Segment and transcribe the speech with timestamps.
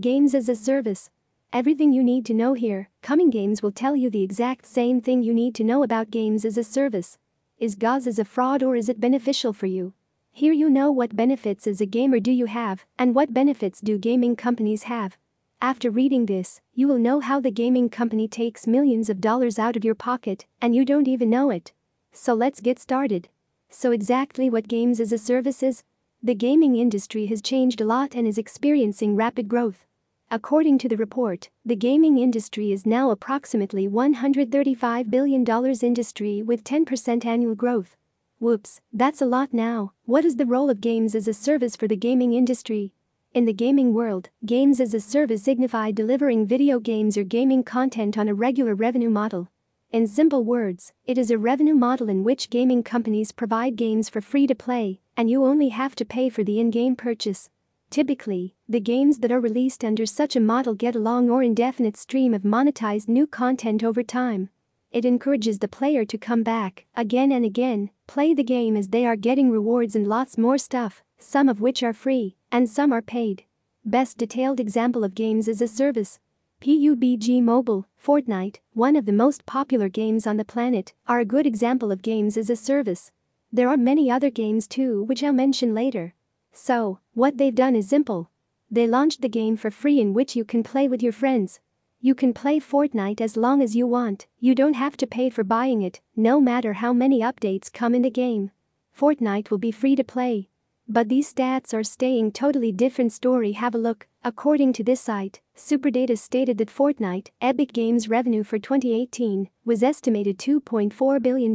[0.00, 1.10] Games as a service.
[1.52, 5.24] Everything you need to know here, Coming Games will tell you the exact same thing
[5.24, 7.18] you need to know about games as a service.
[7.58, 9.94] Is GAS as a fraud or is it beneficial for you?
[10.30, 13.98] Here you know what benefits as a gamer do you have, and what benefits do
[13.98, 15.18] gaming companies have.
[15.60, 19.74] After reading this, you will know how the gaming company takes millions of dollars out
[19.74, 21.72] of your pocket, and you don't even know it.
[22.12, 23.30] So let's get started.
[23.68, 25.82] So, exactly what games as a service is?
[26.22, 29.87] The gaming industry has changed a lot and is experiencing rapid growth.
[30.30, 35.42] According to the report, the gaming industry is now approximately $135 billion
[35.82, 37.96] industry with 10% annual growth.
[38.38, 39.94] Whoops, that's a lot now.
[40.04, 42.92] What is the role of games as a service for the gaming industry?
[43.32, 48.18] In the gaming world, games as a service signify delivering video games or gaming content
[48.18, 49.48] on a regular revenue model.
[49.92, 54.20] In simple words, it is a revenue model in which gaming companies provide games for
[54.20, 57.48] free to play, and you only have to pay for the in game purchase.
[57.90, 61.96] Typically, the games that are released under such a model get a long or indefinite
[61.96, 64.50] stream of monetized new content over time.
[64.92, 69.06] It encourages the player to come back, again and again, play the game as they
[69.06, 73.02] are getting rewards and lots more stuff, some of which are free, and some are
[73.02, 73.44] paid.
[73.84, 76.18] Best detailed example of games as a service.
[76.60, 81.46] PUBG Mobile, Fortnite, one of the most popular games on the planet, are a good
[81.46, 83.12] example of games as a service.
[83.52, 86.14] There are many other games too, which I'll mention later.
[86.52, 88.30] So, what they've done is simple.
[88.70, 91.60] They launched the game for free in which you can play with your friends,
[92.00, 95.42] you can play Fortnite as long as you want, you don't have to pay for
[95.42, 98.52] buying it, no matter how many updates come in the game.
[98.96, 100.48] Fortnite will be free to play.
[100.86, 105.40] But these stats are staying totally different story have a look, according to this site,
[105.56, 111.54] Superdata stated that Fortnite, Epic Games revenue for 2018, was estimated $2.4 billion.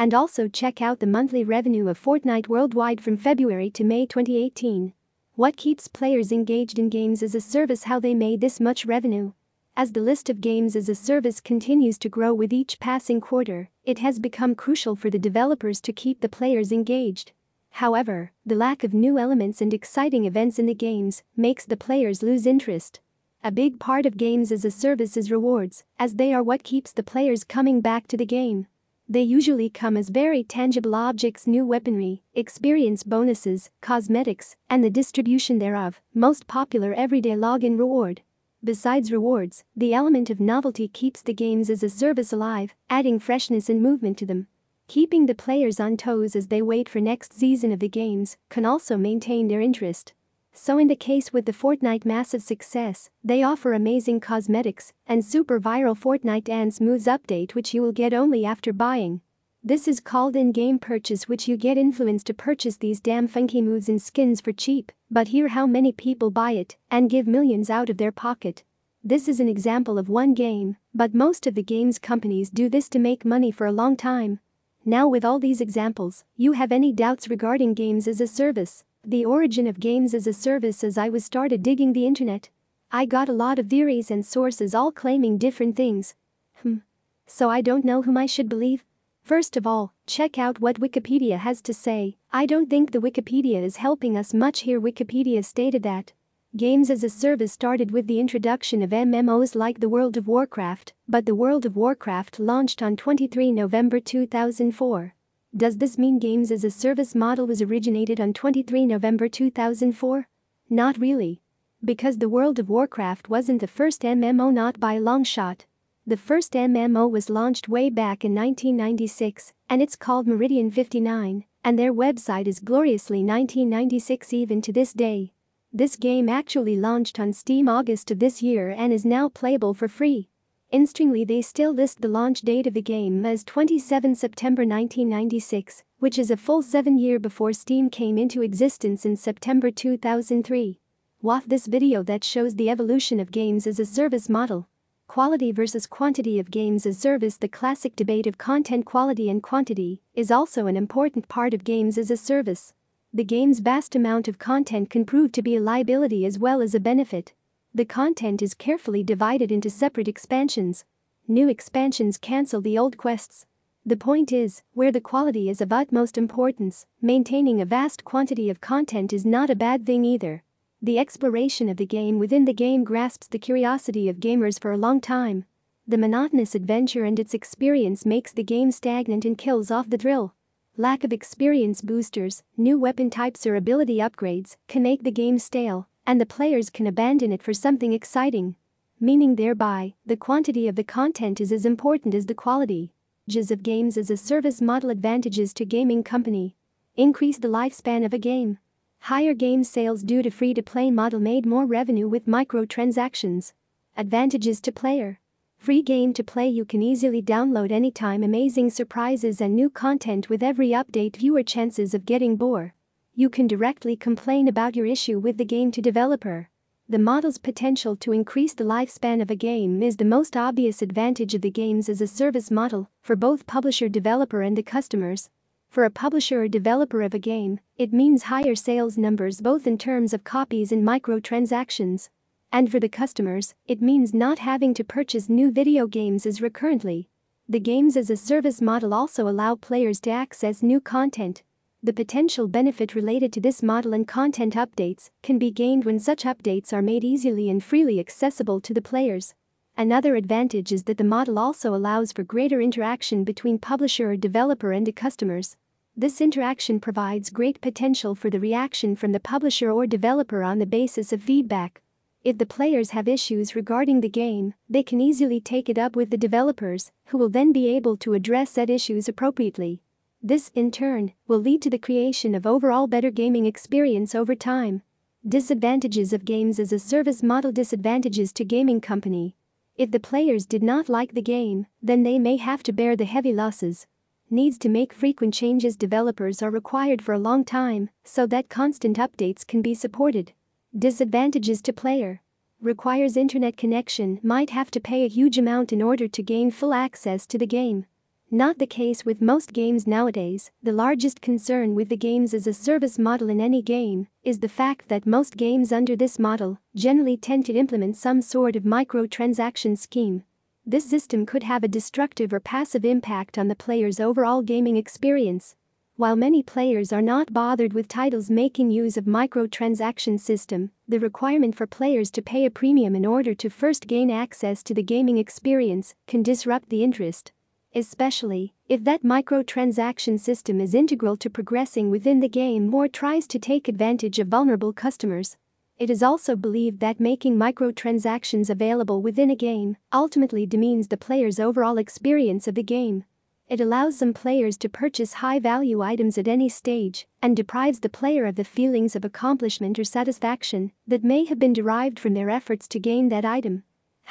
[0.00, 4.92] And also check out the monthly revenue of Fortnite worldwide from February to May 2018.
[5.34, 9.32] What keeps players engaged in games as a service how they made this much revenue?
[9.76, 13.70] As the list of games as a service continues to grow with each passing quarter,
[13.82, 17.32] it has become crucial for the developers to keep the players engaged.
[17.70, 22.22] However, the lack of new elements and exciting events in the games makes the players
[22.22, 23.00] lose interest.
[23.42, 26.92] A big part of games as a service is rewards, as they are what keeps
[26.92, 28.68] the players coming back to the game.
[29.10, 35.58] They usually come as very tangible objects, new weaponry, experience bonuses, cosmetics, and the distribution
[35.58, 38.20] thereof, most popular everyday login reward.
[38.62, 43.70] Besides rewards, the element of novelty keeps the games as a service alive, adding freshness
[43.70, 44.46] and movement to them.
[44.88, 48.66] Keeping the players on toes as they wait for next season of the games can
[48.66, 50.12] also maintain their interest.
[50.60, 55.60] So in the case with the Fortnite massive success, they offer amazing cosmetics and super
[55.60, 59.20] viral Fortnite Dance Moves update which you will get only after buying.
[59.62, 63.88] This is called in-game purchase which you get influence to purchase these damn funky moves
[63.88, 64.90] and skins for cheap.
[65.08, 68.64] But hear how many people buy it and give millions out of their pocket.
[69.02, 72.88] This is an example of one game, but most of the games companies do this
[72.88, 74.40] to make money for a long time.
[74.84, 78.82] Now with all these examples, you have any doubts regarding games as a service?
[79.04, 82.50] The origin of games as a service as I was started digging the internet.
[82.90, 86.14] I got a lot of theories and sources all claiming different things.
[86.62, 86.78] Hmm.
[87.26, 88.84] So I don't know whom I should believe.
[89.22, 92.16] First of all, check out what Wikipedia has to say.
[92.32, 94.80] I don't think the Wikipedia is helping us much here.
[94.80, 96.12] Wikipedia stated that
[96.56, 100.94] Games as a service started with the introduction of MMOs like the World of Warcraft,
[101.06, 105.14] but the World of Warcraft launched on 23 November 2004.
[105.56, 110.28] Does this mean games as a service model was originated on 23 November 2004?
[110.68, 111.40] Not really.
[111.82, 115.64] Because the World of Warcraft wasn't the first MMO not by a long shot.
[116.06, 121.78] The first MMO was launched way back in 1996, and it's called Meridian 59, and
[121.78, 125.32] their website is gloriously 1996 even to this day.
[125.72, 129.88] This game actually launched on Steam August of this year and is now playable for
[129.88, 130.28] free.
[130.70, 136.18] Interestingly they still list the launch date of the game as 27 September 1996, which
[136.18, 140.78] is a full seven year before Steam came into existence in September 2003.
[141.22, 144.68] Watch this video that shows the evolution of games as a service model.
[145.06, 150.02] Quality versus quantity of games as service The classic debate of content quality and quantity
[150.12, 152.74] is also an important part of games as a service.
[153.10, 156.74] The game's vast amount of content can prove to be a liability as well as
[156.74, 157.32] a benefit.
[157.78, 160.84] The content is carefully divided into separate expansions.
[161.28, 163.46] New expansions cancel the old quests.
[163.86, 168.60] The point is, where the quality is of utmost importance, maintaining a vast quantity of
[168.60, 170.42] content is not a bad thing either.
[170.82, 174.76] The exploration of the game within the game grasps the curiosity of gamers for a
[174.76, 175.44] long time.
[175.86, 180.34] The monotonous adventure and its experience makes the game stagnant and kills off the thrill.
[180.76, 185.86] Lack of experience boosters, new weapon types or ability upgrades can make the game stale,
[186.08, 188.56] and the players can abandon it for something exciting.
[188.98, 192.94] Meaning thereby, the quantity of the content is as important as the quality.
[193.26, 196.56] Advantages of games as a service model advantages to gaming company.
[196.96, 198.56] Increase the lifespan of a game.
[199.00, 203.52] Higher game sales due to free to play model made more revenue with microtransactions.
[203.94, 205.20] Advantages to player.
[205.58, 210.42] Free game to play you can easily download anytime amazing surprises and new content with
[210.42, 212.72] every update viewer chances of getting bored.
[213.18, 216.50] You can directly complain about your issue with the game to developer.
[216.88, 221.34] The model's potential to increase the lifespan of a game is the most obvious advantage
[221.34, 225.30] of the games as a service model for both publisher developer and the customers.
[225.68, 229.78] For a publisher or developer of a game, it means higher sales numbers both in
[229.78, 232.10] terms of copies and microtransactions.
[232.52, 237.08] And for the customers, it means not having to purchase new video games as recurrently.
[237.48, 241.42] The games as a service model also allow players to access new content.
[241.80, 246.24] The potential benefit related to this model and content updates can be gained when such
[246.24, 249.32] updates are made easily and freely accessible to the players.
[249.76, 254.72] Another advantage is that the model also allows for greater interaction between publisher or developer
[254.72, 255.56] and the customers.
[255.96, 260.66] This interaction provides great potential for the reaction from the publisher or developer on the
[260.66, 261.80] basis of feedback.
[262.24, 266.10] If the players have issues regarding the game, they can easily take it up with
[266.10, 269.80] the developers, who will then be able to address said issues appropriately.
[270.22, 274.82] This, in turn, will lead to the creation of overall better gaming experience over time.
[275.26, 279.36] Disadvantages of games as a service model disadvantages to gaming company.
[279.76, 283.04] If the players did not like the game, then they may have to bear the
[283.04, 283.86] heavy losses.
[284.28, 288.98] Needs to make frequent changes developers are required for a long time so that constant
[288.98, 290.32] updates can be supported.
[290.76, 292.22] Disadvantages to player.
[292.60, 296.74] Requires internet connection, might have to pay a huge amount in order to gain full
[296.74, 297.86] access to the game.
[298.30, 302.52] Not the case with most games nowadays, the largest concern with the games as a
[302.52, 307.16] service model in any game is the fact that most games under this model generally
[307.16, 310.24] tend to implement some sort of microtransaction scheme.
[310.66, 315.56] This system could have a destructive or passive impact on the player's overall gaming experience.
[315.96, 321.56] While many players are not bothered with titles making use of microtransaction system, the requirement
[321.56, 325.16] for players to pay a premium in order to first gain access to the gaming
[325.16, 327.32] experience can disrupt the interest.
[327.74, 333.38] Especially if that microtransaction system is integral to progressing within the game or tries to
[333.38, 335.36] take advantage of vulnerable customers.
[335.78, 341.38] It is also believed that making microtransactions available within a game ultimately demeans the player's
[341.38, 343.04] overall experience of the game.
[343.48, 347.88] It allows some players to purchase high value items at any stage and deprives the
[347.88, 352.28] player of the feelings of accomplishment or satisfaction that may have been derived from their
[352.28, 353.62] efforts to gain that item.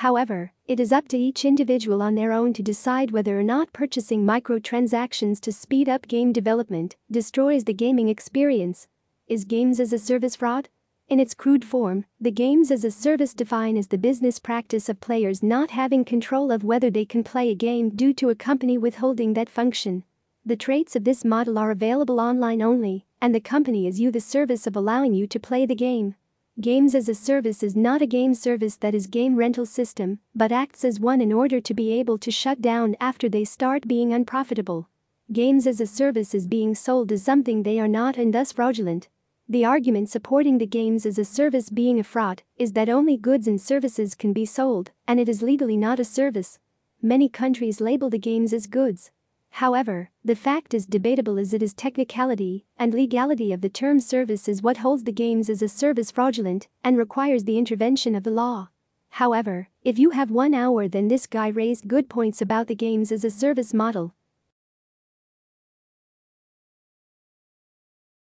[0.01, 3.73] However, it is up to each individual on their own to decide whether or not
[3.73, 8.87] purchasing microtransactions to speed up game development destroys the gaming experience.
[9.27, 10.69] Is games as a service fraud?
[11.09, 15.01] In its crude form, the games as a service define as the business practice of
[15.01, 18.77] players not having control of whether they can play a game due to a company
[18.77, 20.03] withholding that function.
[20.45, 24.21] The traits of this model are available online only, and the company is you the
[24.21, 26.13] service of allowing you to play the game.
[26.59, 30.51] Games as a service is not a game service that is game rental system, but
[30.51, 34.11] acts as one in order to be able to shut down after they start being
[34.11, 34.89] unprofitable.
[35.31, 39.07] Games as a service is being sold as something they are not and thus fraudulent.
[39.47, 43.47] The argument supporting the games as a service being a fraud is that only goods
[43.47, 46.57] and services can be sold, and it is legally not a service.
[47.03, 49.11] Many countries label the games as goods.
[49.57, 54.47] However, the fact is debatable as it is technicality and legality of the term service
[54.47, 58.29] is what holds the games as a service fraudulent and requires the intervention of the
[58.29, 58.69] law.
[59.09, 63.11] However, if you have one hour then this guy raised good points about the games
[63.11, 64.13] as a service model